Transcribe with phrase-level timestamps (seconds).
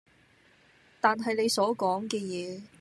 [0.99, 2.63] 但係你所講嘅嘢